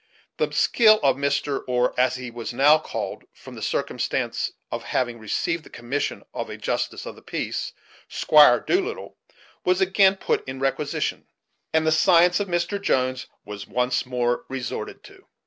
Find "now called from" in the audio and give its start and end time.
2.55-3.53